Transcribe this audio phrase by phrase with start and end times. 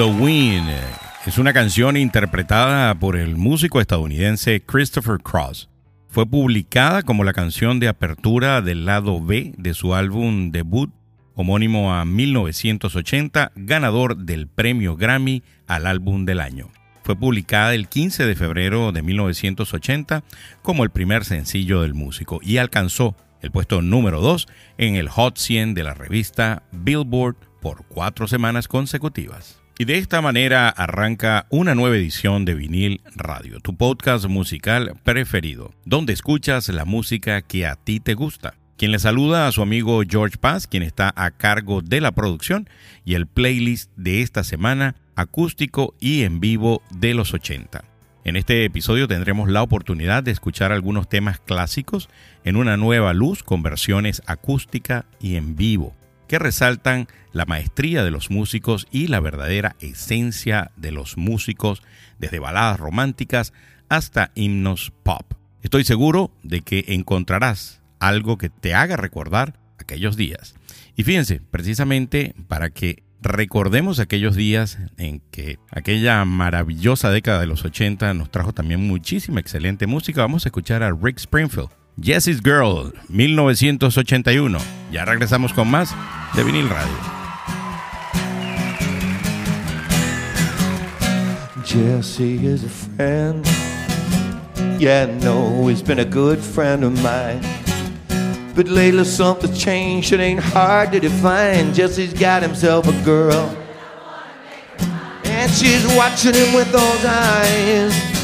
[0.00, 0.70] The Wind
[1.26, 5.68] es una canción interpretada por el músico estadounidense Christopher Cross.
[6.08, 10.90] Fue publicada como la canción de apertura del lado B de su álbum debut
[11.34, 16.70] homónimo a 1980, ganador del premio Grammy al álbum del año.
[17.02, 20.24] Fue publicada el 15 de febrero de 1980
[20.62, 24.48] como el primer sencillo del músico y alcanzó el puesto número 2
[24.78, 29.59] en el Hot 100 de la revista Billboard por cuatro semanas consecutivas.
[29.80, 35.72] Y de esta manera arranca una nueva edición de Vinil Radio, tu podcast musical preferido,
[35.86, 38.52] donde escuchas la música que a ti te gusta.
[38.76, 42.68] Quien le saluda a su amigo George Paz, quien está a cargo de la producción
[43.06, 47.82] y el playlist de esta semana, acústico y en vivo de los 80.
[48.24, 52.10] En este episodio tendremos la oportunidad de escuchar algunos temas clásicos
[52.44, 55.96] en una nueva luz con versiones acústica y en vivo
[56.30, 61.82] que resaltan la maestría de los músicos y la verdadera esencia de los músicos,
[62.20, 63.52] desde baladas románticas
[63.88, 65.34] hasta himnos pop.
[65.64, 70.54] Estoy seguro de que encontrarás algo que te haga recordar aquellos días.
[70.94, 77.64] Y fíjense, precisamente para que recordemos aquellos días en que aquella maravillosa década de los
[77.64, 82.92] 80 nos trajo también muchísima excelente música, vamos a escuchar a Rick Springfield Jessie's Girl,
[83.10, 84.58] 1981.
[84.90, 85.94] Ya regresamos con más
[86.34, 86.96] de Vinil Radio.
[91.62, 93.46] Jesse is a friend.
[94.80, 97.42] Yeah, no, he's been a good friend of mine.
[98.54, 101.74] But lately something's changed, it ain't hard to define.
[101.74, 103.54] Jesse's got himself a girl.
[105.24, 108.19] And she's watching him with those eyes.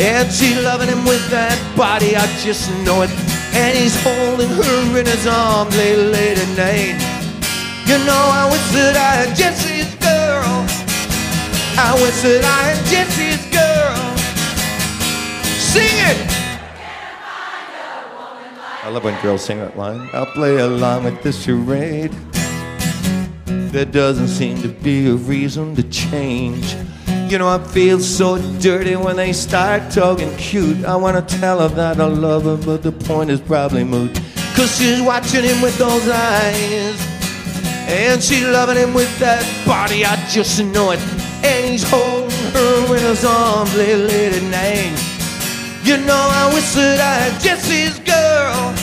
[0.00, 3.10] And she loving him with that body, I just know it.
[3.52, 6.96] And he's holding her in his arms late, late at night.
[7.84, 10.64] You know, I wish that I had Jesse's girl.
[11.76, 14.16] I wish that I had Jesse's girl.
[15.60, 16.16] Sing it!
[18.82, 20.08] I love when girls sing that line.
[20.14, 22.12] I'll play along with this charade.
[23.44, 26.74] There doesn't seem to be a reason to change.
[27.30, 30.84] You know, I feel so dirty when they start talking cute.
[30.84, 34.20] I wanna tell her that I love her, but the point is probably moot.
[34.56, 36.98] Cause she's watching him with those eyes.
[37.86, 40.98] And she's loving him with that body, I just know it.
[41.44, 44.98] And he's holding her in his arms late, late at night.
[45.84, 48.74] You know, I wish that I had Jesse's girl.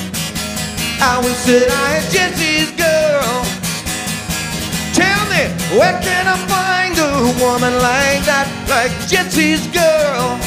[1.04, 3.47] I wish that I had Jesse's girl.
[5.78, 7.12] Where can I find a
[7.44, 10.40] woman like that, like Jesse's girl?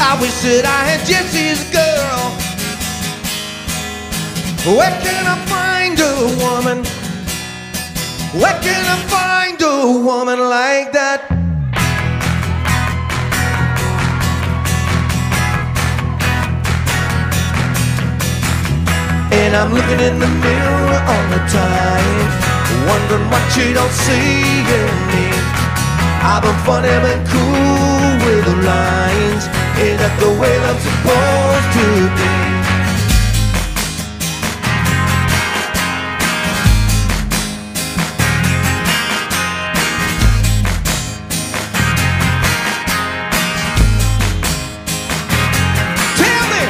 [0.00, 2.32] I wish that I had Jesse's girl.
[4.76, 6.84] Where can I find a woman?
[8.40, 11.28] Where can I find a woman like that?
[19.30, 22.43] And I'm looking in the mirror all the time
[22.88, 25.26] Wondering what you don't see in me
[26.24, 29.44] I've been funny and cool with the lines
[29.76, 32.30] Ain't that the way I'm supposed to be?
[46.16, 46.64] Tell me,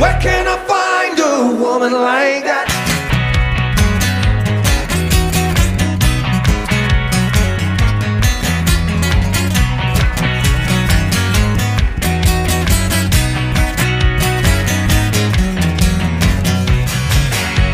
[0.00, 2.69] where can I find a woman like that?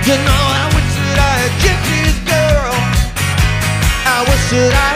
[0.07, 2.75] You know, I wish that I had Jesse's girl.
[4.07, 4.96] I wish that I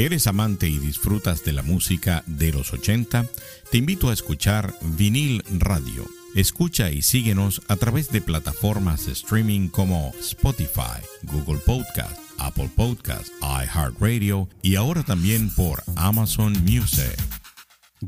[0.00, 3.26] ¿Eres amante y disfrutas de la música de los 80?
[3.70, 6.06] Te invito a escuchar Vinil Radio.
[6.34, 13.28] Escucha y síguenos a través de plataformas de streaming como Spotify, Google Podcast, Apple Podcast,
[13.42, 17.14] iHeartRadio y ahora también por Amazon Music.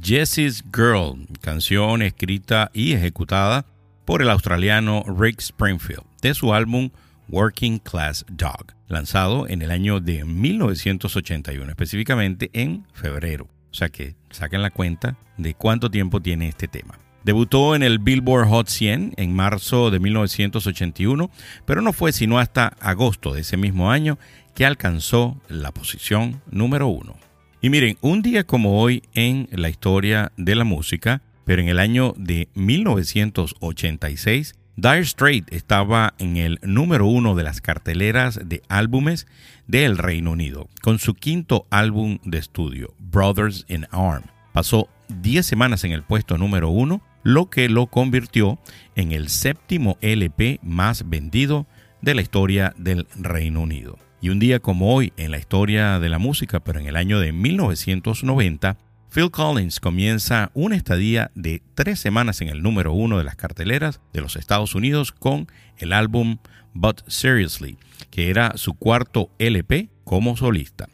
[0.03, 3.67] Jessie's Girl, canción escrita y ejecutada
[4.07, 6.89] por el australiano Rick Springfield, de su álbum
[7.33, 13.49] Working Class Dog, lanzado en el año de 1981, específicamente en febrero.
[13.71, 16.99] O sea que saquen la cuenta de cuánto tiempo tiene este tema.
[17.25, 21.31] Debutó en el Billboard Hot 100 en marzo de 1981,
[21.65, 24.19] pero no fue sino hasta agosto de ese mismo año
[24.55, 27.17] que alcanzó la posición número uno.
[27.63, 31.79] Y miren, un día como hoy en la historia de la música, pero en el
[31.79, 39.27] año de 1986, Dire Straits estaba en el número uno de las carteleras de álbumes
[39.67, 44.25] del Reino Unido, con su quinto álbum de estudio, Brothers in Arm.
[44.55, 48.59] Pasó 10 semanas en el puesto número uno, lo que lo convirtió
[48.97, 51.67] en el séptimo LP más vendido
[52.01, 53.99] de la historia del Reino Unido.
[54.23, 57.21] Y un día como hoy en la historia de la música, pero en el año
[57.21, 58.79] de 1990,
[59.13, 64.01] Phil Collins comienza una estadía de tres semanas en el número uno de las carteleras
[64.15, 66.39] de los Estados Unidos con el álbum
[66.73, 67.77] But Seriously,
[68.11, 70.89] que era su cuarto LP como solista.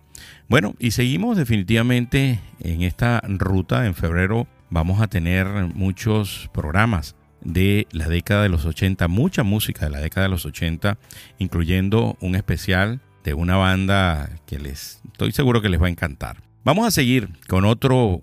[0.48, 3.86] Bueno, y seguimos definitivamente en esta ruta.
[3.86, 9.84] En febrero vamos a tener muchos programas de la década de los 80, mucha música
[9.84, 10.98] de la década de los 80,
[11.38, 16.47] incluyendo un especial de una banda que les estoy seguro que les va a encantar.
[16.64, 18.20] Vamos a seguir con otro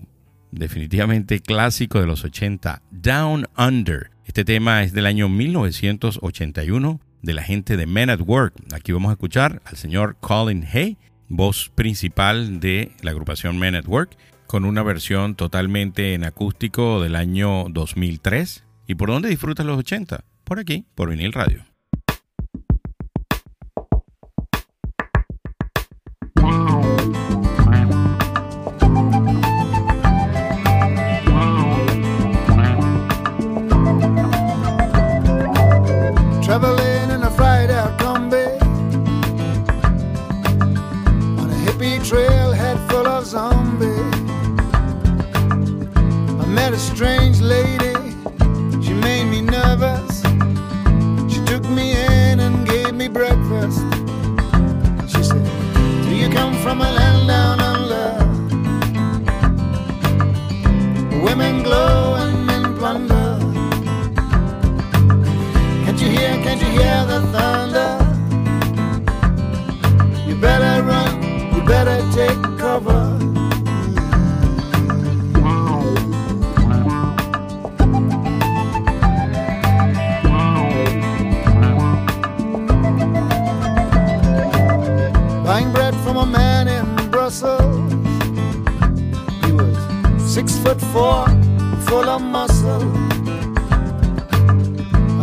[0.51, 4.11] definitivamente clásico de los 80, Down Under.
[4.25, 8.53] Este tema es del año 1981 de la gente de Men at Work.
[8.73, 13.87] Aquí vamos a escuchar al señor Colin Hay, voz principal de la agrupación Men at
[13.87, 18.63] Work, con una versión totalmente en acústico del año 2003.
[18.85, 20.23] ¿Y por dónde disfrutas los 80?
[20.43, 21.74] Por aquí, por vinil radio.
[42.05, 44.13] trailhead full of zombies.
[46.39, 47.95] I met a strange lady,
[48.83, 50.21] she made me nervous.
[51.33, 53.79] She took me in and gave me breakfast.
[55.07, 55.43] She said,
[56.03, 58.07] Do you come from a land down under?
[61.23, 63.39] Women glow and men plunder.
[65.83, 68.04] Can't you hear, can't you hear the thunder?
[71.65, 73.17] better take cover.
[85.43, 87.91] Buying bread from a man in Brussels.
[89.43, 89.77] He was
[90.33, 91.25] six foot four,
[91.87, 92.83] full of muscle.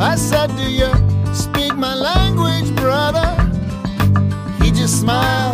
[0.00, 0.92] I said, Do you
[1.34, 3.28] speak my language, brother?
[4.60, 5.51] He just smiled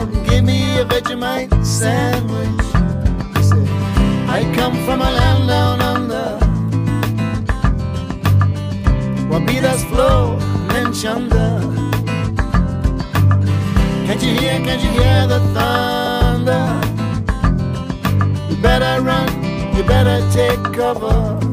[0.78, 2.66] a Vegemite sandwich.
[3.34, 3.68] I said,
[4.28, 6.38] I come from a land down under
[9.28, 10.38] where beaters flow
[10.70, 11.58] and chunder.
[14.06, 16.64] Can't you hear, can't you hear the thunder?
[18.48, 19.28] You better run,
[19.74, 21.47] you better take cover.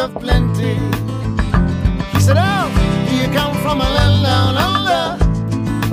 [0.00, 0.78] Of plenty.
[3.62, 5.02] from a land down under.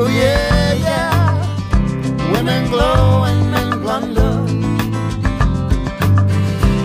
[0.02, 2.32] Oh yeah, yeah.
[2.32, 4.34] Women glow and men plunder.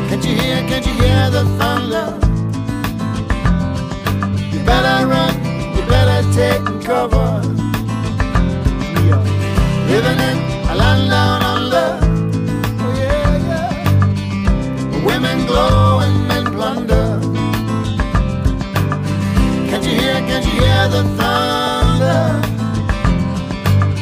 [0.09, 2.09] Can't you hear, can't you hear the thunder?
[4.53, 5.35] You better run,
[5.77, 7.62] you better take cover.
[9.93, 10.39] Living in
[10.71, 11.89] a land down under.
[12.81, 15.05] Oh yeah, yeah.
[15.05, 17.21] Women glow and men plunder.
[19.69, 22.23] Can't you hear, can't you hear the thunder?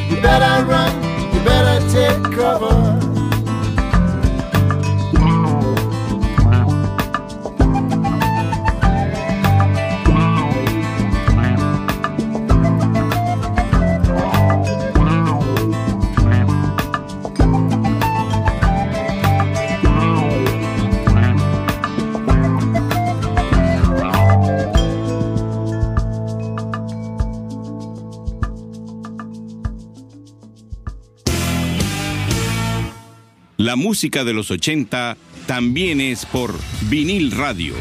[0.09, 0.93] You better run,
[1.33, 2.90] you better take cover.
[33.71, 35.15] La música de los 80
[35.47, 36.53] también es por
[36.89, 37.73] vinil radio.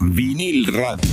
[0.00, 1.10] Vinil radio.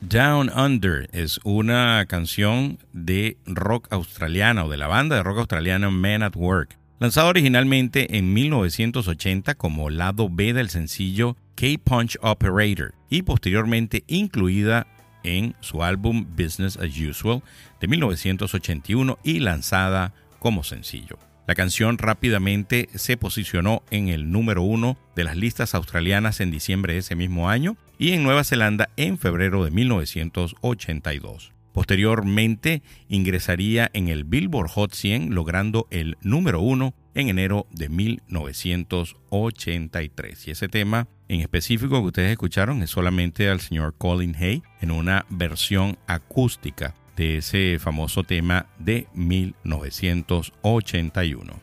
[0.00, 5.88] Down Under es una canción de rock australiana o de la banda de rock australiana
[5.92, 13.22] Men at Work, lanzada originalmente en 1980 como lado B del sencillo K-Punch Operator y
[13.22, 14.88] posteriormente incluida
[15.22, 17.42] en su álbum Business as Usual
[17.80, 21.18] de 1981 y lanzada como sencillo.
[21.46, 26.94] La canción rápidamente se posicionó en el número uno de las listas australianas en diciembre
[26.94, 31.52] de ese mismo año y en Nueva Zelanda en febrero de 1982.
[31.72, 40.48] Posteriormente ingresaría en el Billboard Hot 100 logrando el número uno en enero de 1983.
[40.48, 44.90] Y ese tema en específico que ustedes escucharon es solamente al señor Colin Hay en
[44.90, 51.60] una versión acústica de ese famoso tema de 1981.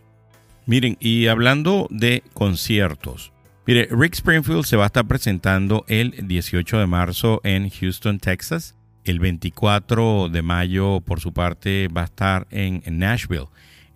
[0.66, 3.32] Miren, y hablando de conciertos,
[3.66, 8.76] mire, Rick Springfield se va a estar presentando el 18 de marzo en Houston, Texas.
[9.04, 13.48] El 24 de mayo, por su parte, va a estar en Nashville,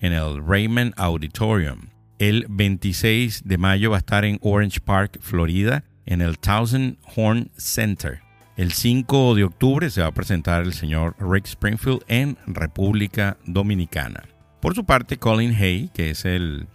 [0.04, 1.88] en el Raymond Auditorium.
[2.20, 7.50] El 26 de mayo va a estar en Orange Park, Florida, en el Thousand Horn
[7.58, 8.20] Center.
[8.58, 14.26] El 5 de octubre se va a presentar el señor Rick Springfield en República Dominicana.
[14.60, 16.68] Por su parte, Colin Hay, que es el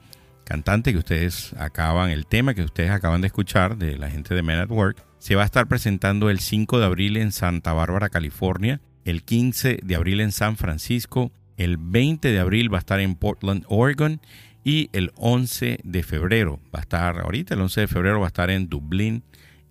[0.45, 4.43] cantante que ustedes acaban, el tema que ustedes acaban de escuchar de la gente de
[4.43, 8.09] Men at Work, se va a estar presentando el 5 de abril en Santa Bárbara,
[8.09, 13.01] California, el 15 de abril en San Francisco, el 20 de abril va a estar
[13.01, 14.21] en Portland, Oregon
[14.65, 18.29] y el 11 de febrero va a estar, ahorita el 11 de febrero va a
[18.29, 19.23] estar en Dublín,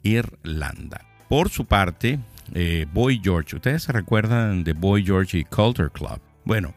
[0.04, 1.06] Irlanda.
[1.30, 2.20] Por su parte,
[2.54, 6.22] eh, Boy George, ustedes se recuerdan de Boy George y Culture Club.
[6.46, 6.74] Bueno,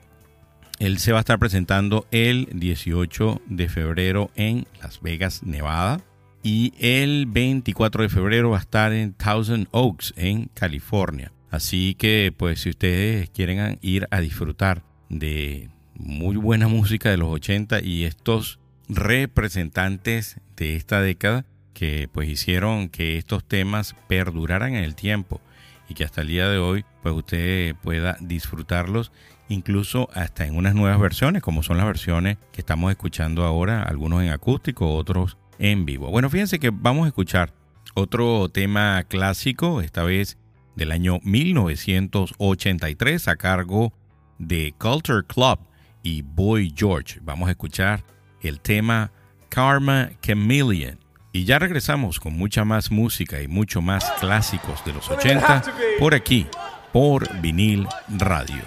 [0.80, 6.00] él se va a estar presentando el 18 de febrero en Las Vegas, Nevada.
[6.42, 11.32] Y el 24 de febrero va a estar en Thousand Oaks, en California.
[11.50, 17.28] Así que, pues, si ustedes quieren ir a disfrutar de muy buena música de los
[17.28, 21.44] 80 y estos representantes de esta década
[21.74, 25.40] que pues hicieron que estos temas perduraran en el tiempo
[25.88, 29.12] y que hasta el día de hoy pues usted pueda disfrutarlos
[29.48, 34.22] incluso hasta en unas nuevas versiones como son las versiones que estamos escuchando ahora, algunos
[34.22, 36.10] en acústico, otros en vivo.
[36.10, 37.52] Bueno, fíjense que vamos a escuchar
[37.94, 40.38] otro tema clásico, esta vez
[40.76, 43.92] del año 1983 a cargo
[44.40, 45.60] de Culture Club
[46.02, 47.20] y Boy George.
[47.22, 48.02] Vamos a escuchar
[48.40, 49.12] el tema
[49.48, 50.98] Karma Chameleon.
[51.32, 55.62] Y ya regresamos con mucha más música y mucho más clásicos de los 80
[56.00, 56.48] por aquí,
[56.92, 58.64] por vinil radio.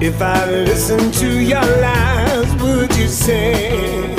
[0.00, 4.14] If I listened to your lies, would you say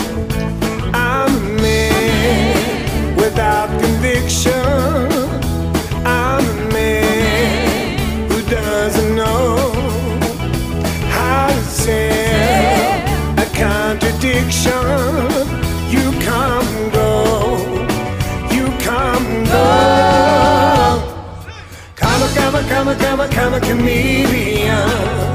[0.94, 4.52] I'm a man without conviction?
[6.06, 9.72] I'm a man who doesn't know
[11.16, 12.92] how to say
[13.38, 14.84] a contradiction.
[15.88, 17.56] You come go,
[18.52, 21.24] you come go.
[21.96, 25.29] Come, come, come, come, come, chameleon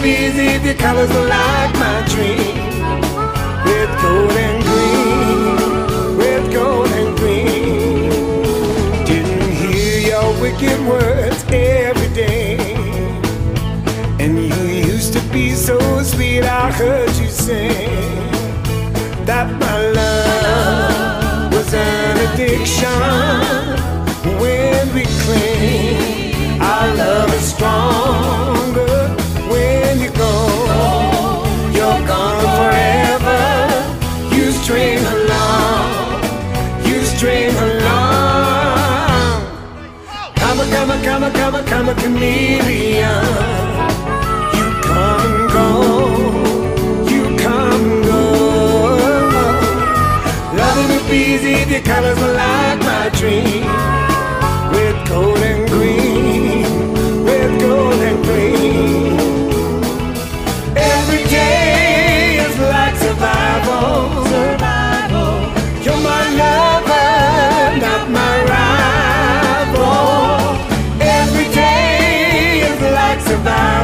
[0.00, 2.56] busy, the colors are like my dream.
[3.64, 8.10] With gold and green, with gold and green.
[9.04, 12.58] Didn't hear your wicked words every day.
[14.18, 17.68] And you used to be so sweet, I heard you say
[19.24, 23.47] that my love was an addiction.
[41.18, 43.24] Come a, come a, come a, chameleon.
[44.56, 45.68] You come and go,
[47.10, 48.22] you come and go.
[50.54, 53.66] Loving you easy, the colors are like my dream.
[54.70, 55.97] With gold and green,
[73.44, 73.77] Bye.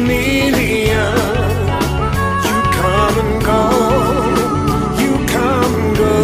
[0.00, 1.14] Chameleon.
[2.44, 3.62] You come and go,
[5.00, 6.14] you come and go.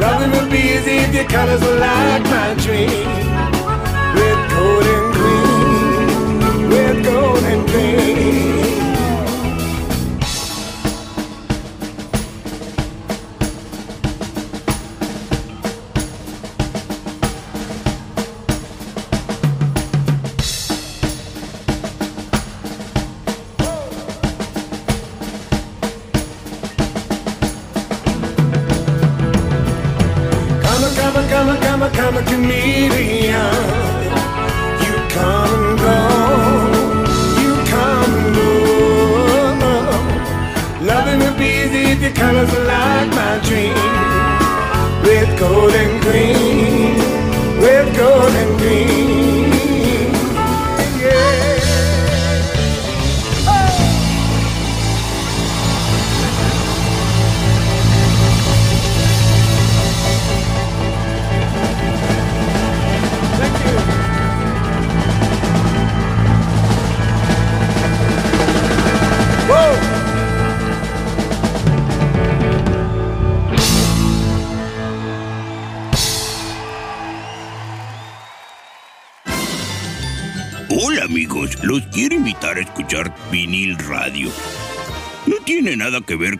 [0.00, 3.11] Loving the busy, the colors were like my dream.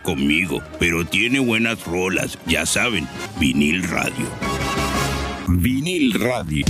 [0.03, 3.07] Conmigo, pero tiene buenas rolas, ya saben,
[3.39, 4.27] vinil radio.
[5.47, 6.65] Vinil Radio.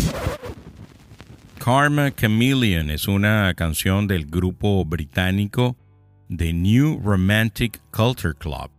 [1.63, 5.77] Karma Chameleon es una canción del grupo británico
[6.35, 8.69] The New Romantic Culture Club.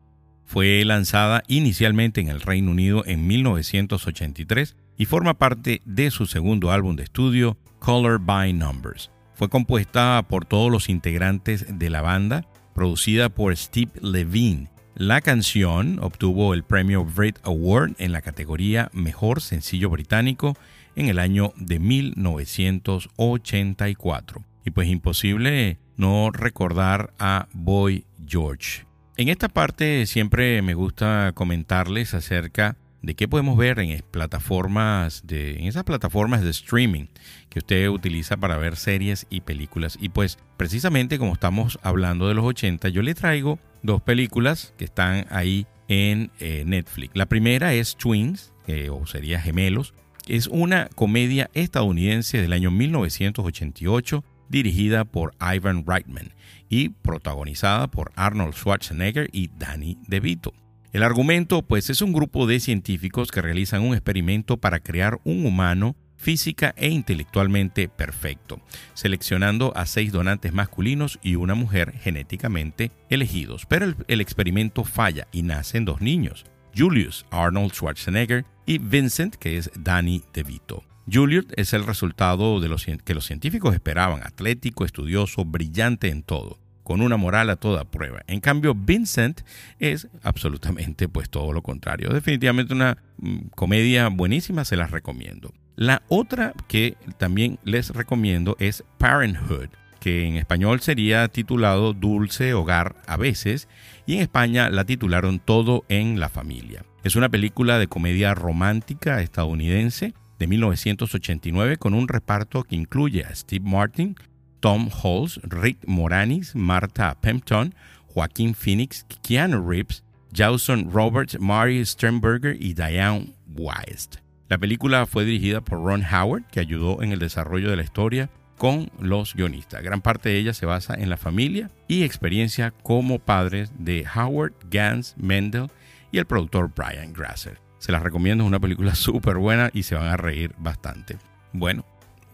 [0.44, 6.70] Fue lanzada inicialmente en el Reino Unido en 1983 y forma parte de su segundo
[6.70, 9.10] álbum de estudio, Color by Numbers.
[9.34, 14.68] Fue compuesta por todos los integrantes de la banda, producida por Steve Levine.
[14.94, 20.56] La canción obtuvo el premio Brit Award en la categoría Mejor Sencillo Británico
[20.94, 24.44] en el año de 1984.
[24.64, 28.86] Y pues imposible no recordar a Boy George.
[29.16, 35.58] En esta parte siempre me gusta comentarles acerca de qué podemos ver en plataformas de
[35.58, 37.06] en esas plataformas de streaming
[37.48, 39.98] que usted utiliza para ver series y películas.
[40.00, 44.84] Y pues precisamente como estamos hablando de los 80, yo le traigo dos películas que
[44.84, 47.14] están ahí en eh, Netflix.
[47.14, 48.52] La primera es Twins,
[48.90, 49.92] o sería Gemelos.
[50.26, 56.32] Es una comedia estadounidense del año 1988 dirigida por Ivan Reitman
[56.68, 60.52] y protagonizada por Arnold Schwarzenegger y Danny DeVito.
[60.94, 65.44] El argumento pues es un grupo de científicos que realizan un experimento para crear un
[65.44, 68.60] humano física e intelectualmente perfecto,
[68.94, 73.66] seleccionando a seis donantes masculinos y una mujer genéticamente elegidos.
[73.66, 76.44] Pero el, experimento falla y nacen dos niños,
[76.78, 80.84] Julius Arnold Schwarzenegger y Vincent, que es Danny DeVito.
[81.12, 86.60] Julius es el resultado de los que los científicos esperaban, atlético, estudioso, brillante en todo
[86.84, 88.22] con una moral a toda prueba.
[88.28, 89.40] En cambio, Vincent
[89.80, 92.10] es absolutamente pues todo lo contrario.
[92.10, 95.52] Definitivamente una mm, comedia buenísima, se las recomiendo.
[95.76, 102.94] La otra que también les recomiendo es Parenthood, que en español sería titulado Dulce Hogar
[103.06, 103.68] a veces
[104.06, 106.84] y en España la titularon Todo en la familia.
[107.02, 113.34] Es una película de comedia romántica estadounidense de 1989 con un reparto que incluye a
[113.34, 114.16] Steve Martin,
[114.64, 117.74] Tom Halls, Rick Moranis, Martha Pempton,
[118.14, 124.20] Joaquín Phoenix, Keanu Reeves, Jason Roberts, Mary Sternberger y Diane Weist.
[124.48, 128.30] La película fue dirigida por Ron Howard, que ayudó en el desarrollo de la historia
[128.56, 129.82] con los guionistas.
[129.82, 134.54] Gran parte de ella se basa en la familia y experiencia como padres de Howard,
[134.70, 135.68] Gans, Mendel
[136.10, 137.60] y el productor Brian Grasser.
[137.80, 141.18] Se las recomiendo, es una película súper buena y se van a reír bastante.
[141.52, 141.84] Bueno,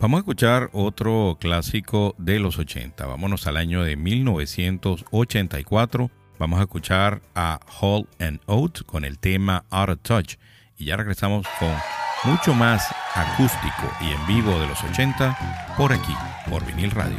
[0.01, 3.05] Vamos a escuchar otro clásico de los 80.
[3.05, 6.11] Vámonos al año de 1984.
[6.39, 10.37] Vamos a escuchar a Hall and Oates con el tema Out of Touch.
[10.79, 11.75] Y ya regresamos con
[12.25, 16.15] mucho más acústico y en vivo de los 80 por aquí,
[16.49, 17.19] por vinil radio.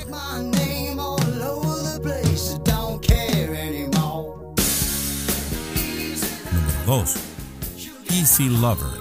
[6.91, 7.15] 2.
[8.09, 8.99] Easy Lover.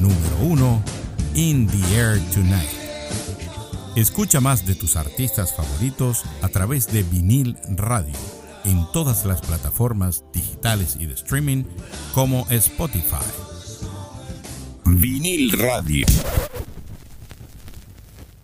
[0.00, 0.82] Número 1.
[1.34, 2.70] In the Air Tonight.
[3.96, 8.14] Escucha más de tus artistas favoritos a través de vinil radio
[8.64, 11.64] en todas las plataformas digitales y de streaming
[12.14, 13.26] como Spotify.
[14.84, 16.06] Vinil Radio.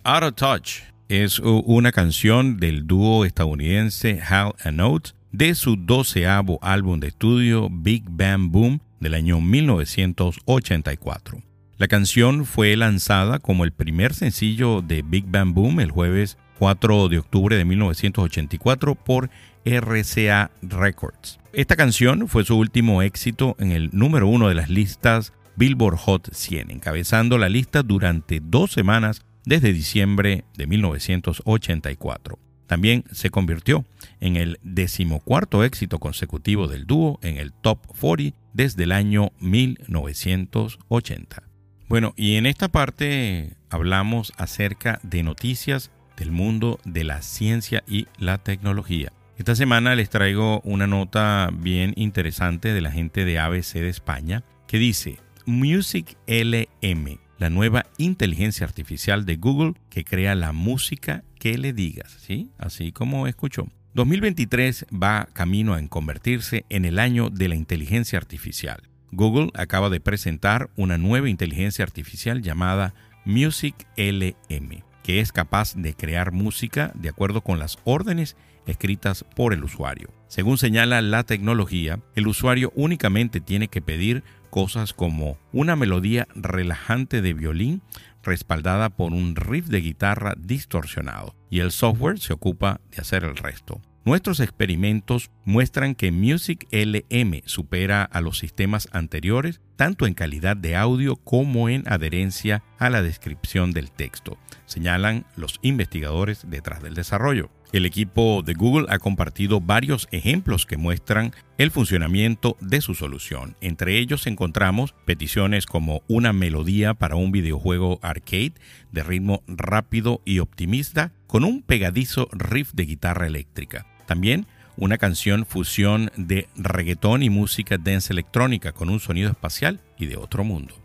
[0.03, 6.59] Out of Touch es una canción del dúo estadounidense Hal and Oates de su doceavo
[6.61, 11.41] álbum de estudio Big Bang Boom del año 1984.
[11.77, 17.09] La canción fue lanzada como el primer sencillo de Big Bang Boom el jueves 4
[17.09, 19.29] de octubre de 1984 por
[19.65, 21.39] RCA Records.
[21.53, 26.33] Esta canción fue su último éxito en el número uno de las listas Billboard Hot
[26.33, 32.50] 100, encabezando la lista durante dos semanas desde diciembre de 1984.
[32.71, 33.83] También se convirtió
[34.21, 41.43] en el decimocuarto éxito consecutivo del dúo en el Top 40 desde el año 1980.
[41.89, 48.07] Bueno, y en esta parte hablamos acerca de noticias del mundo de la ciencia y
[48.17, 49.11] la tecnología.
[49.37, 54.45] Esta semana les traigo una nota bien interesante de la gente de ABC de España
[54.65, 61.57] que dice Music LM, la nueva inteligencia artificial de Google que crea la música que
[61.57, 62.51] le digas, ¿sí?
[62.59, 63.67] Así como escuchó.
[63.95, 68.83] 2023 va camino a convertirse en el año de la inteligencia artificial.
[69.11, 72.93] Google acaba de presentar una nueva inteligencia artificial llamada
[73.25, 79.51] Music LM, que es capaz de crear música de acuerdo con las órdenes escritas por
[79.53, 80.11] el usuario.
[80.27, 87.23] Según señala la tecnología, el usuario únicamente tiene que pedir cosas como una melodía relajante
[87.23, 87.81] de violín
[88.23, 93.37] respaldada por un riff de guitarra distorsionado, y el software se ocupa de hacer el
[93.37, 93.81] resto.
[94.03, 100.75] Nuestros experimentos muestran que Music LM supera a los sistemas anteriores tanto en calidad de
[100.75, 107.49] audio como en adherencia a la descripción del texto, señalan los investigadores detrás del desarrollo.
[107.73, 113.55] El equipo de Google ha compartido varios ejemplos que muestran el funcionamiento de su solución.
[113.61, 118.55] Entre ellos encontramos peticiones como una melodía para un videojuego arcade
[118.91, 123.85] de ritmo rápido y optimista con un pegadizo riff de guitarra eléctrica.
[124.05, 130.07] También una canción fusión de reggaetón y música dance electrónica con un sonido espacial y
[130.07, 130.75] de otro mundo.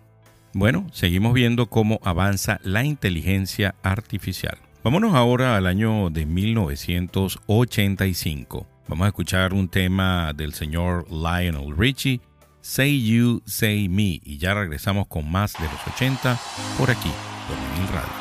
[0.53, 4.59] Bueno, seguimos viendo cómo avanza la inteligencia artificial.
[4.83, 8.67] Vámonos ahora al año de 1985.
[8.89, 12.21] Vamos a escuchar un tema del señor Lionel Richie,
[12.61, 16.39] Say You, Say Me, y ya regresamos con más de los 80
[16.79, 17.11] por aquí,
[17.49, 18.13] por Vinil Radio.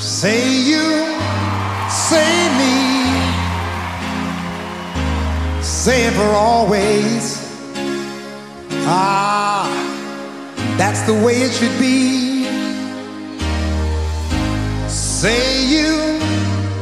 [0.00, 0.61] Say
[5.82, 7.42] say it for always.
[8.86, 9.66] Ah,
[10.78, 12.44] that's the way it should be.
[14.88, 16.20] Say you,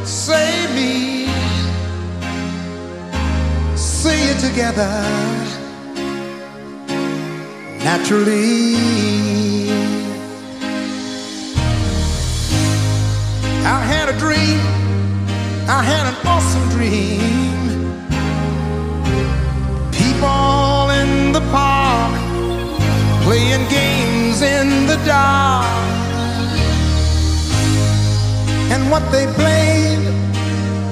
[0.04, 1.28] say me,
[3.74, 4.92] say it together
[7.82, 8.74] naturally.
[13.64, 14.60] I had a dream,
[15.70, 16.69] I had an awesome
[28.90, 30.00] What they played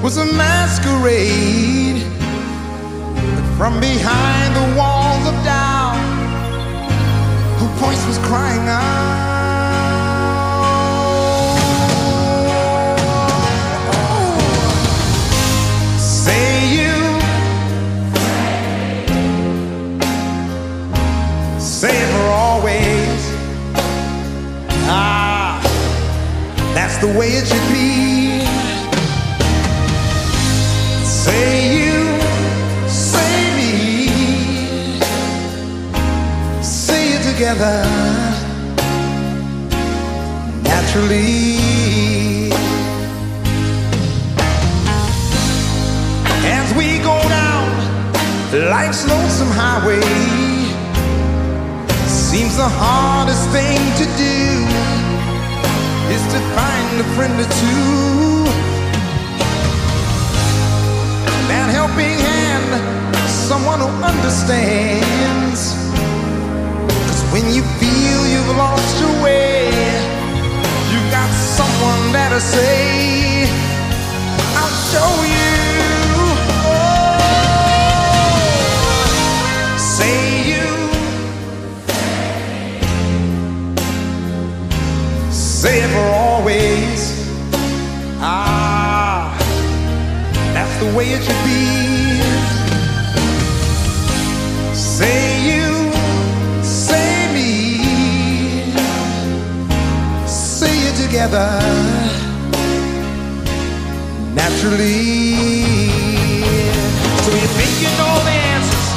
[0.01, 2.01] was a masquerade.
[3.35, 5.99] But from behind the walls of doubt,
[7.59, 9.28] her voice was crying out.
[27.01, 28.43] The way it should be.
[31.05, 32.19] Say you,
[32.89, 34.07] say me,
[36.61, 37.83] say it together
[40.61, 41.69] naturally.
[46.51, 47.69] As we go down
[48.69, 50.01] life's lonesome highway,
[52.07, 54.58] seems the hardest thing to do
[56.39, 58.47] to find a friend or two.
[61.49, 62.69] That helping hand,
[63.27, 65.61] someone who understands.
[67.07, 69.67] Cause when you feel you've lost your way,
[70.91, 71.29] you got
[71.59, 73.43] someone that'll say,
[74.59, 75.58] I'll show you.
[85.69, 87.01] Say for always.
[88.17, 89.37] Ah,
[90.55, 91.63] that's the way it should be.
[94.73, 95.67] Say you,
[96.63, 97.53] say me,
[100.25, 101.49] say it together
[104.33, 105.05] naturally.
[107.23, 108.87] So you think you know the answers?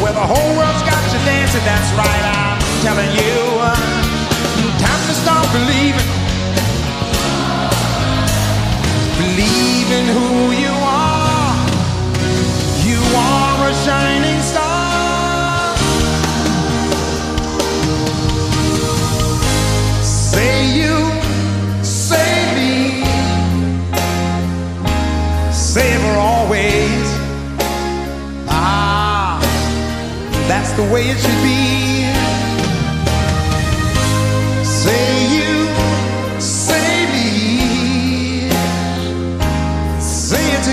[0.00, 2.51] Well, the whole world's got you dancing, that's right, I'm
[2.82, 3.34] telling you.
[3.60, 3.76] uh,
[4.84, 6.10] Time to start believing.
[9.22, 11.54] Believe in who you are.
[12.88, 15.76] You are a shining star.
[20.02, 20.96] Say you,
[21.84, 23.04] say me,
[25.52, 27.06] say for always.
[28.48, 29.38] Ah,
[30.48, 31.91] that's the way it should be.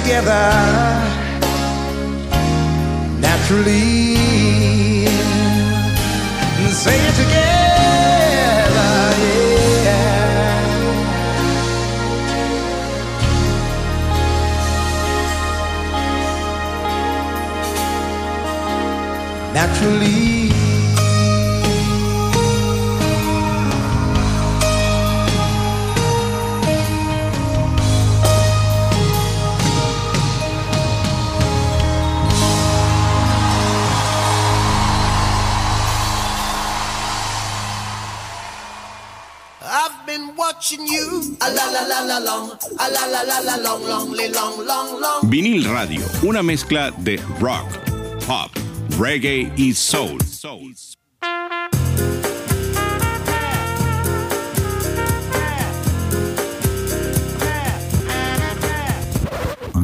[0.10, 0.50] Together
[3.20, 4.08] naturally.
[6.84, 7.46] Say it together,
[9.86, 10.10] yeah.
[19.54, 20.39] Naturally.
[45.24, 47.68] Vinil Radio, una mezcla de rock,
[48.26, 48.52] pop,
[48.98, 50.18] reggae y soul.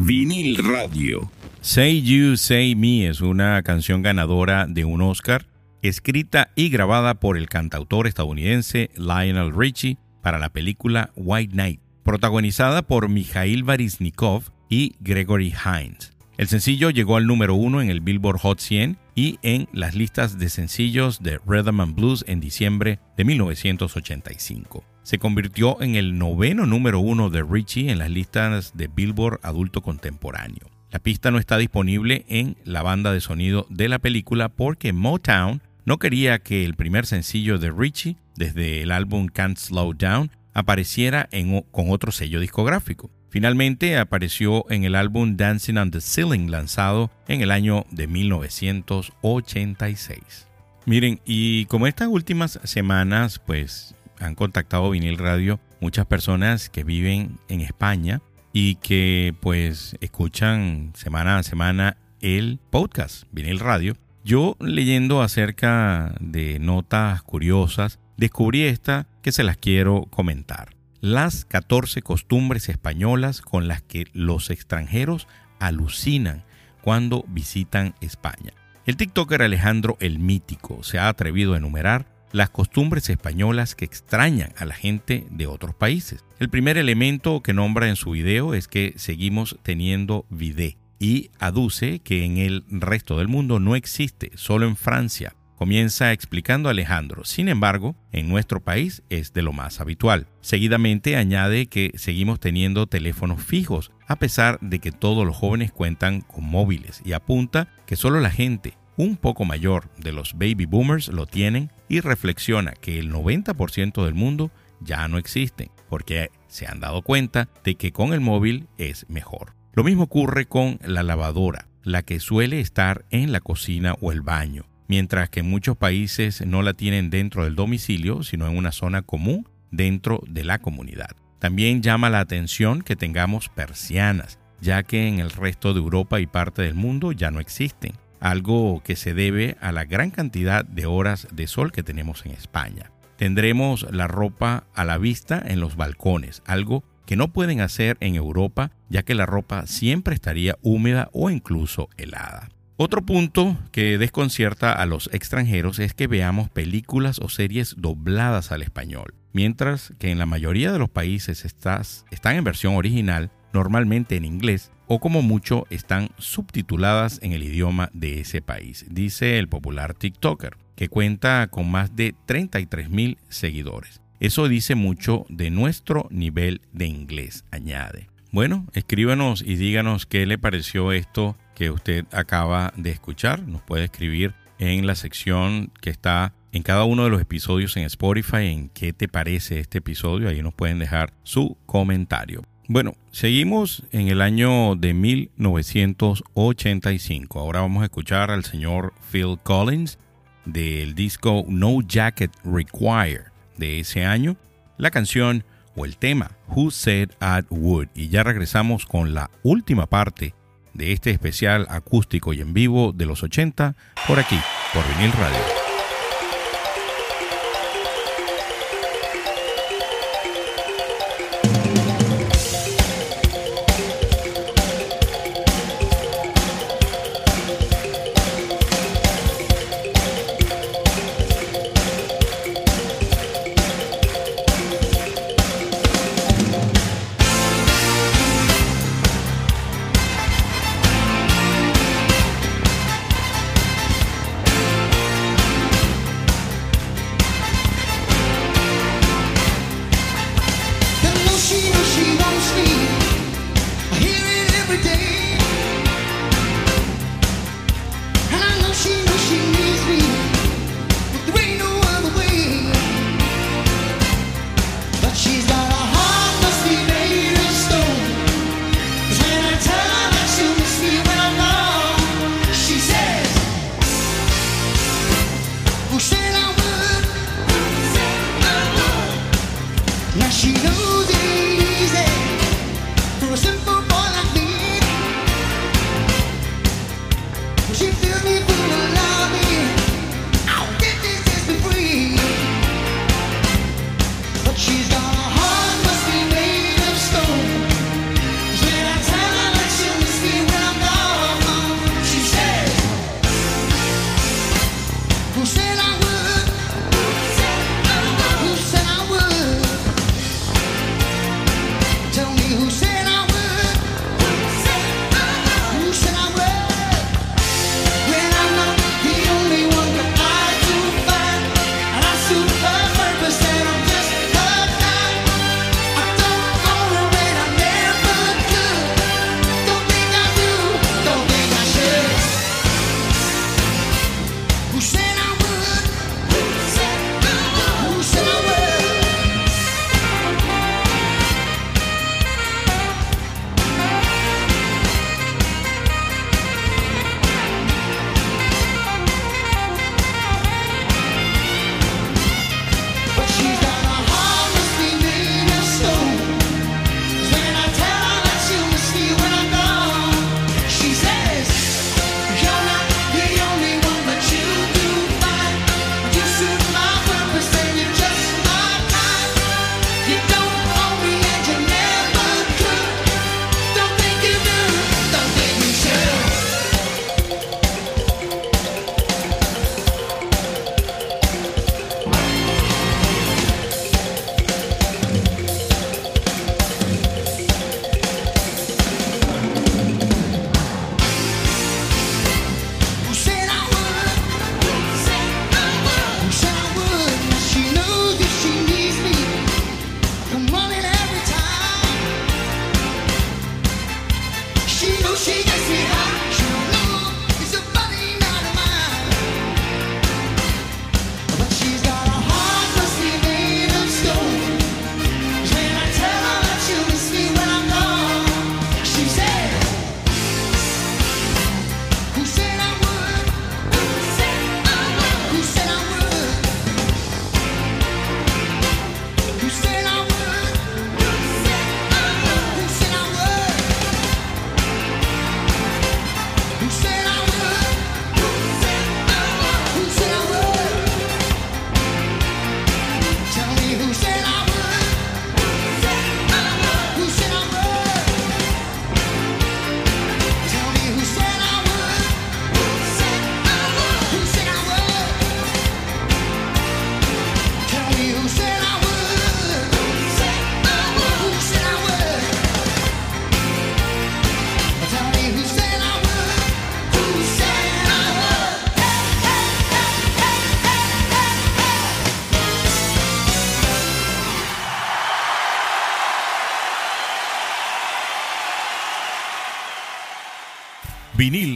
[0.06, 1.30] Vinil Radio.
[1.60, 5.46] Say You, Say Me es una canción ganadora de un Oscar,
[5.82, 12.82] escrita y grabada por el cantautor estadounidense Lionel Richie para la película White Knight, protagonizada
[12.82, 16.12] por Mikhail Baryshnikov y Gregory Hines.
[16.38, 20.38] El sencillo llegó al número uno en el Billboard Hot 100 y en las listas
[20.38, 24.84] de sencillos de Rhythm and Blues en diciembre de 1985.
[25.02, 29.82] Se convirtió en el noveno número uno de Richie en las listas de Billboard Adulto
[29.82, 30.70] Contemporáneo.
[30.92, 35.60] La pista no está disponible en la banda de sonido de la película porque Motown
[35.84, 41.28] no quería que el primer sencillo de Richie, desde el álbum Can't Slow Down, apareciera
[41.70, 43.10] con otro sello discográfico.
[43.28, 50.48] Finalmente apareció en el álbum Dancing on the Ceiling lanzado en el año de 1986.
[50.86, 57.38] Miren, y como estas últimas semanas pues han contactado Vinil Radio muchas personas que viven
[57.48, 58.22] en España
[58.54, 63.94] y que pues escuchan semana a semana el podcast Vinil Radio.
[64.24, 70.74] Yo leyendo acerca de notas curiosas, descubrí esta que se las quiero comentar.
[71.00, 76.44] Las 14 costumbres españolas con las que los extranjeros alucinan
[76.82, 78.52] cuando visitan España.
[78.86, 84.52] El TikToker Alejandro el Mítico se ha atrevido a enumerar las costumbres españolas que extrañan
[84.56, 86.24] a la gente de otros países.
[86.38, 92.00] El primer elemento que nombra en su video es que seguimos teniendo vide y aduce
[92.00, 95.34] que en el resto del mundo no existe, solo en Francia.
[95.56, 100.26] Comienza explicando Alejandro, sin embargo, en nuestro país es de lo más habitual.
[100.42, 106.20] Seguidamente añade que seguimos teniendo teléfonos fijos, a pesar de que todos los jóvenes cuentan
[106.20, 111.08] con móviles, y apunta que solo la gente un poco mayor de los baby boomers
[111.08, 114.50] lo tienen y reflexiona que el 90% del mundo
[114.80, 119.54] ya no existen, porque se han dado cuenta de que con el móvil es mejor.
[119.72, 124.20] Lo mismo ocurre con la lavadora, la que suele estar en la cocina o el
[124.20, 129.02] baño, mientras que muchos países no la tienen dentro del domicilio, sino en una zona
[129.02, 131.10] común dentro de la comunidad.
[131.38, 136.26] También llama la atención que tengamos persianas, ya que en el resto de Europa y
[136.26, 140.86] parte del mundo ya no existen, algo que se debe a la gran cantidad de
[140.86, 142.90] horas de sol que tenemos en España.
[143.16, 148.14] Tendremos la ropa a la vista en los balcones, algo que no pueden hacer en
[148.14, 152.48] Europa, ya que la ropa siempre estaría húmeda o incluso helada.
[152.78, 158.60] Otro punto que desconcierta a los extranjeros es que veamos películas o series dobladas al
[158.60, 164.26] español, mientras que en la mayoría de los países están en versión original, normalmente en
[164.26, 169.94] inglés, o como mucho están subtituladas en el idioma de ese país, dice el popular
[169.94, 174.02] TikToker, que cuenta con más de 33 mil seguidores.
[174.20, 178.10] Eso dice mucho de nuestro nivel de inglés, añade.
[178.32, 183.48] Bueno, escríbanos y díganos qué le pareció esto que usted acaba de escuchar.
[183.48, 187.82] Nos puede escribir en la sección que está en cada uno de los episodios en
[187.84, 190.28] Spotify en qué te parece este episodio.
[190.28, 192.44] Ahí nos pueden dejar su comentario.
[192.68, 197.40] Bueno, seguimos en el año de 1985.
[197.40, 199.98] Ahora vamos a escuchar al señor Phil Collins
[200.44, 203.24] del disco No Jacket Required
[203.56, 204.36] de ese año.
[204.76, 205.42] La canción
[205.74, 207.88] o el tema Who Said I Would.
[207.94, 210.34] Y ya regresamos con la última parte
[210.76, 213.74] de este especial acústico y en vivo de los 80
[214.06, 214.38] por aquí,
[214.72, 215.65] por Vinil Radio.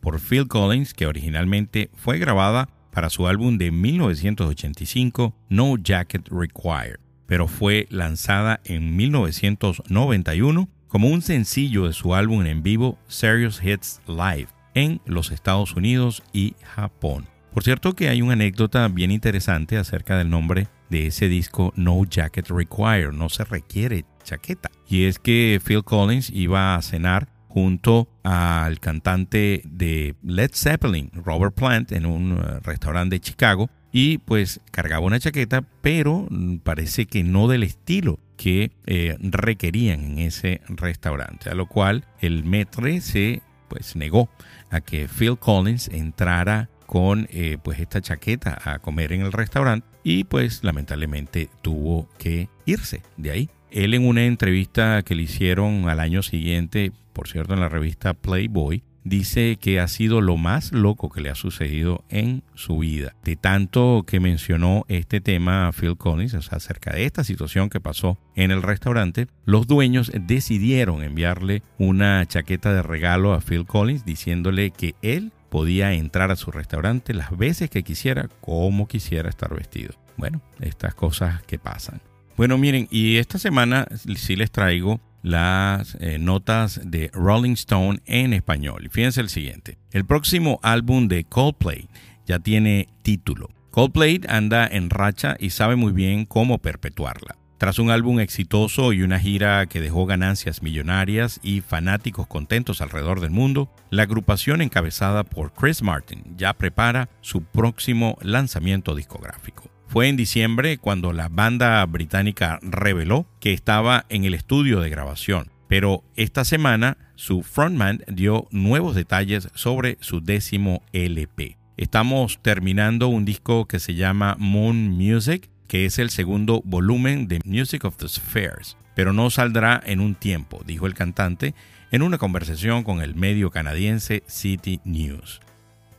[0.00, 6.98] por Phil Collins que originalmente fue grabada para su álbum de 1985 No Jacket Required,
[7.26, 14.00] pero fue lanzada en 1991 como un sencillo de su álbum en vivo Serious Hits
[14.08, 17.26] Live en los Estados Unidos y Japón.
[17.52, 22.04] Por cierto que hay una anécdota bien interesante acerca del nombre de ese disco No
[22.04, 24.70] Jacket Required, no se requiere chaqueta.
[24.88, 31.54] Y es que Phil Collins iba a cenar junto al cantante de Led Zeppelin, Robert
[31.54, 36.28] Plant, en un eh, restaurante de Chicago y pues cargaba una chaqueta, pero
[36.62, 42.44] parece que no del estilo que eh, requerían en ese restaurante, a lo cual el
[42.44, 44.30] metre se pues negó
[44.70, 49.86] a que Phil Collins entrara con eh, pues esta chaqueta a comer en el restaurante
[50.04, 53.50] y pues lamentablemente tuvo que irse de ahí.
[53.70, 58.14] Él en una entrevista que le hicieron al año siguiente, por cierto en la revista
[58.14, 63.14] Playboy, dice que ha sido lo más loco que le ha sucedido en su vida.
[63.24, 68.18] De tanto que mencionó este tema a Phil Collins, acerca de esta situación que pasó
[68.34, 74.70] en el restaurante, los dueños decidieron enviarle una chaqueta de regalo a Phil Collins diciéndole
[74.70, 79.94] que él podía entrar a su restaurante las veces que quisiera, como quisiera estar vestido.
[80.16, 82.00] Bueno, estas cosas que pasan.
[82.40, 83.86] Bueno, miren, y esta semana
[84.16, 88.88] sí les traigo las eh, notas de Rolling Stone en español.
[88.90, 89.76] Fíjense el siguiente.
[89.90, 91.90] El próximo álbum de Coldplay
[92.24, 93.50] ya tiene título.
[93.70, 97.36] Coldplay anda en racha y sabe muy bien cómo perpetuarla.
[97.58, 103.20] Tras un álbum exitoso y una gira que dejó ganancias millonarias y fanáticos contentos alrededor
[103.20, 109.69] del mundo, la agrupación encabezada por Chris Martin ya prepara su próximo lanzamiento discográfico.
[109.90, 115.50] Fue en diciembre cuando la banda británica reveló que estaba en el estudio de grabación,
[115.66, 121.56] pero esta semana su frontman dio nuevos detalles sobre su décimo LP.
[121.76, 127.40] Estamos terminando un disco que se llama Moon Music que es el segundo volumen de
[127.44, 131.52] Music of the Spheres, pero no saldrá en un tiempo, dijo el cantante
[131.90, 135.40] en una conversación con el medio canadiense City News.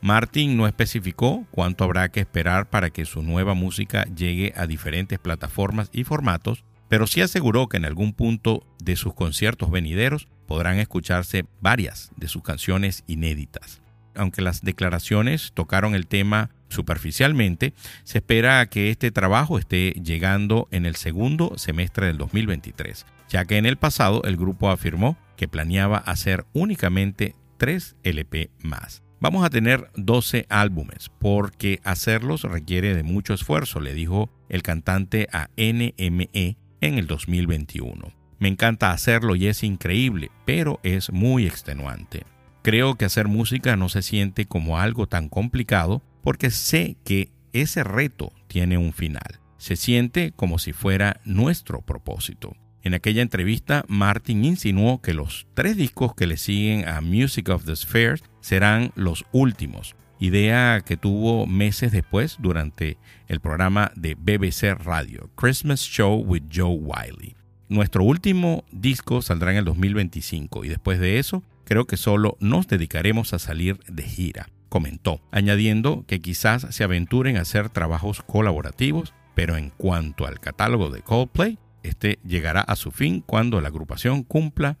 [0.02, 5.20] Martin no especificó cuánto habrá que esperar para que su nueva música llegue a diferentes
[5.20, 10.80] plataformas y formatos, pero sí aseguró que en algún punto de sus conciertos venideros podrán
[10.80, 13.80] escucharse varias de sus canciones inéditas.
[14.16, 17.72] Aunque las declaraciones tocaron el tema superficialmente,
[18.02, 23.56] se espera que este trabajo esté llegando en el segundo semestre del 2023, ya que
[23.56, 29.01] en el pasado el grupo afirmó que planeaba hacer únicamente tres LP más.
[29.22, 35.28] Vamos a tener 12 álbumes porque hacerlos requiere de mucho esfuerzo, le dijo el cantante
[35.32, 38.12] a NME en el 2021.
[38.40, 42.24] Me encanta hacerlo y es increíble, pero es muy extenuante.
[42.62, 47.84] Creo que hacer música no se siente como algo tan complicado porque sé que ese
[47.84, 49.38] reto tiene un final.
[49.56, 52.56] Se siente como si fuera nuestro propósito.
[52.82, 57.64] En aquella entrevista, Martin insinuó que los tres discos que le siguen a Music of
[57.64, 64.74] the Spheres serán los últimos, idea que tuvo meses después durante el programa de BBC
[64.84, 67.36] Radio, Christmas Show with Joe Wiley.
[67.68, 72.66] Nuestro último disco saldrá en el 2025 y después de eso creo que solo nos
[72.66, 79.12] dedicaremos a salir de gira comentó, añadiendo que quizás se aventuren a hacer trabajos colaborativos,
[79.34, 84.22] pero en cuanto al catálogo de Coldplay, este llegará a su fin cuando la agrupación
[84.22, 84.78] cumpla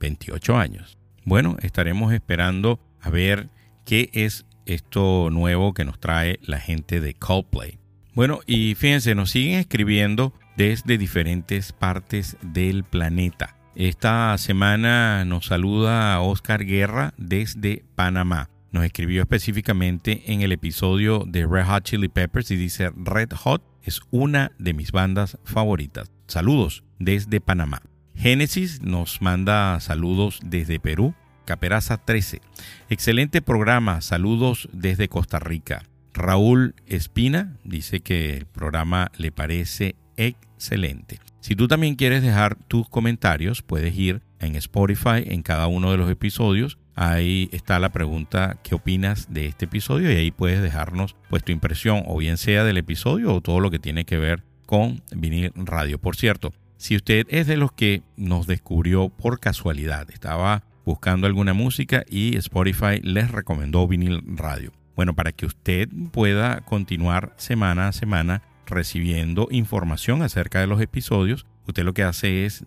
[0.00, 0.98] 28 años.
[1.24, 3.48] Bueno, estaremos esperando a ver
[3.84, 7.78] qué es esto nuevo que nos trae la gente de Coldplay.
[8.14, 13.56] Bueno, y fíjense, nos siguen escribiendo desde diferentes partes del planeta.
[13.74, 21.46] Esta semana nos saluda Oscar Guerra desde Panamá nos escribió específicamente en el episodio de
[21.46, 26.10] Red Hot Chili Peppers y dice Red Hot es una de mis bandas favoritas.
[26.26, 27.82] Saludos desde Panamá.
[28.14, 31.14] Génesis nos manda saludos desde Perú.
[31.44, 32.40] Caperaza 13.
[32.88, 34.00] Excelente programa.
[34.00, 35.82] Saludos desde Costa Rica.
[36.14, 41.18] Raúl Espina dice que el programa le parece excelente.
[41.40, 45.98] Si tú también quieres dejar tus comentarios, puedes ir en Spotify en cada uno de
[45.98, 50.10] los episodios ahí está la pregunta ¿qué opinas de este episodio?
[50.10, 53.70] Y ahí puedes dejarnos pues tu impresión o bien sea del episodio o todo lo
[53.70, 55.98] que tiene que ver con vinil radio.
[55.98, 61.54] Por cierto, si usted es de los que nos descubrió por casualidad, estaba buscando alguna
[61.54, 64.72] música y Spotify les recomendó vinil radio.
[64.96, 71.46] Bueno, para que usted pueda continuar semana a semana recibiendo información acerca de los episodios,
[71.66, 72.64] usted lo que hace es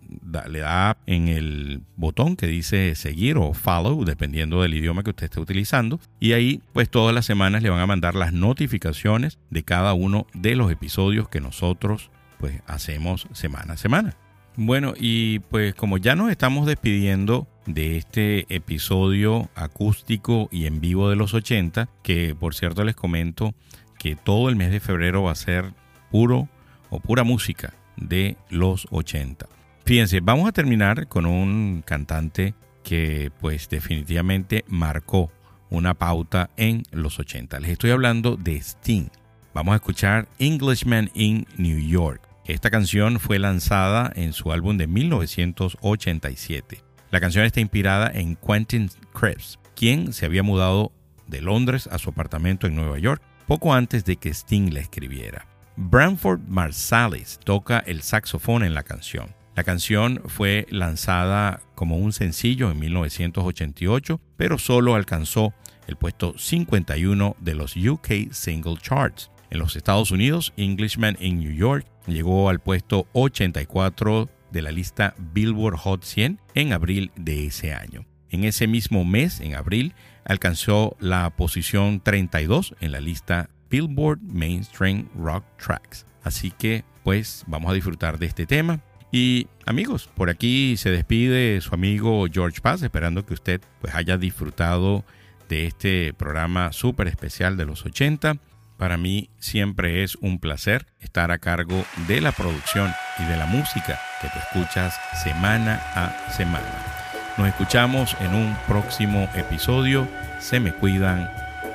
[0.47, 5.25] le da en el botón que dice seguir o follow, dependiendo del idioma que usted
[5.25, 9.63] esté utilizando, y ahí pues todas las semanas le van a mandar las notificaciones de
[9.63, 14.15] cada uno de los episodios que nosotros pues hacemos semana a semana.
[14.55, 21.09] Bueno, y pues como ya nos estamos despidiendo de este episodio acústico y en vivo
[21.09, 23.53] de los 80, que por cierto les comento
[23.99, 25.73] que todo el mes de febrero va a ser
[26.09, 26.49] puro
[26.89, 29.47] o pura música de los 80.
[29.85, 35.31] Fíjense, vamos a terminar con un cantante que pues definitivamente marcó
[35.69, 37.59] una pauta en los 80.
[37.59, 39.09] Les estoy hablando de Sting.
[39.53, 42.21] Vamos a escuchar Englishman in New York.
[42.45, 46.81] Esta canción fue lanzada en su álbum de 1987.
[47.11, 50.91] La canción está inspirada en Quentin Krebs, quien se había mudado
[51.27, 55.47] de Londres a su apartamento en Nueva York poco antes de que Sting la escribiera.
[55.79, 59.35] Branford Marsalis toca el saxofón en la canción.
[59.55, 65.53] La canción fue lanzada como un sencillo en 1988, pero solo alcanzó
[65.87, 69.29] el puesto 51 de los UK Single Charts.
[69.51, 75.13] En los Estados Unidos, Englishman in New York llegó al puesto 84 de la lista
[75.31, 78.07] Billboard Hot 100 en abril de ese año.
[78.29, 79.93] En ese mismo mes, en abril,
[80.25, 86.05] alcanzó la posición 32 en la lista Billboard Mainstream Rock Tracks.
[86.23, 88.81] Así que pues vamos a disfrutar de este tema.
[89.11, 94.17] Y amigos, por aquí se despide su amigo George Paz, esperando que usted pues haya
[94.17, 95.05] disfrutado
[95.47, 98.37] de este programa súper especial de los 80.
[98.77, 103.45] Para mí siempre es un placer estar a cargo de la producción y de la
[103.45, 106.97] música que te escuchas semana a semana.
[107.37, 110.07] Nos escuchamos en un próximo episodio.
[110.39, 111.29] Se me cuidan.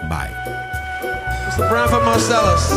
[0.09, 0.72] Bye.
[1.53, 1.69] Mr.
[1.69, 2.73] Branford Marcellus.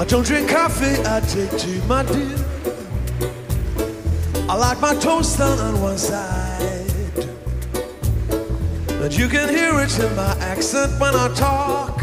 [0.00, 2.38] I don't drink coffee, I take tea, my dear.
[4.48, 6.86] I like my toast on one side.
[8.86, 12.00] But you can hear it in my accent when I talk.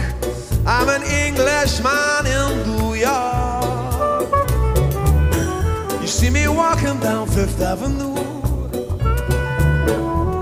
[0.67, 3.46] I'm an Englishman in New York.
[6.17, 8.17] See me walking down Fifth Avenue,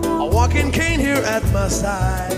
[0.07, 2.31] a walking cane here at my side.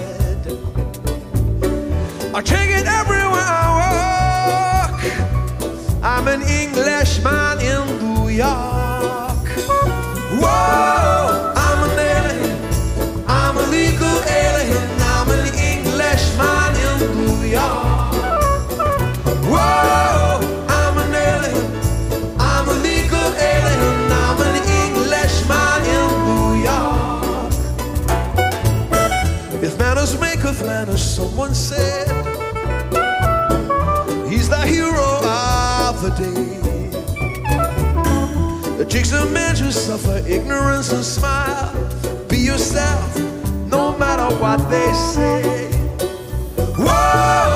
[2.33, 5.01] I take it everywhere I walk.
[6.03, 9.45] I'm an Englishman in New York.
[10.41, 12.57] Whoa, I'm an alien.
[13.27, 14.89] I'm a legal alien.
[15.13, 18.15] I'm an Englishman in New York.
[19.45, 20.06] Whoa.
[30.85, 32.07] Someone said.
[34.29, 35.21] He's the hero
[35.87, 36.57] of the day.
[38.81, 41.73] It takes a man to suffer ignorance and smile.
[42.29, 43.17] Be yourself,
[43.65, 45.71] no matter what they say.
[46.77, 47.46] Whoa,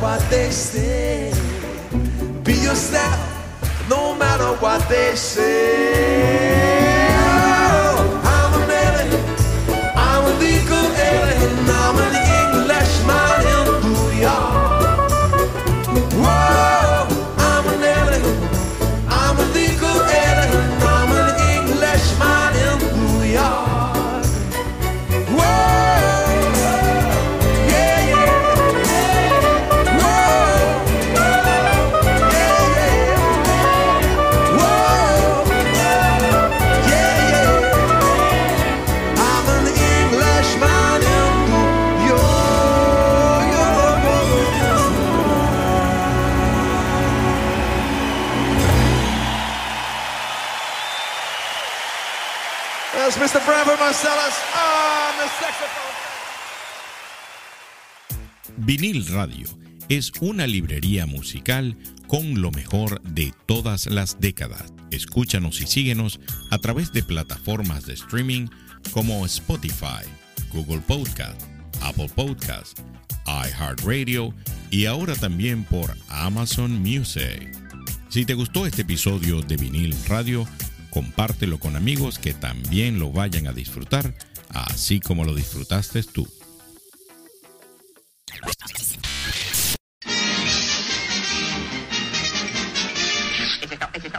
[0.00, 1.32] what they say.
[2.42, 3.18] Be yourself,
[3.88, 6.75] no matter what they say.
[58.56, 59.46] Vinil Radio
[59.88, 61.76] es una librería musical
[62.08, 64.72] con lo mejor de todas las décadas.
[64.90, 66.18] Escúchanos y síguenos
[66.50, 68.48] a través de plataformas de streaming
[68.90, 70.02] como Spotify,
[70.52, 71.42] Google Podcast,
[71.80, 72.80] Apple Podcast,
[73.26, 74.34] iHeartRadio
[74.72, 77.56] y ahora también por Amazon Music.
[78.08, 80.44] Si te gustó este episodio de Vinil Radio,
[80.96, 84.14] compártelo con amigos que también lo vayan a disfrutar,
[84.48, 86.26] así como lo disfrutaste tú.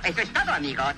[0.03, 0.93] Eso es, todo, amigos.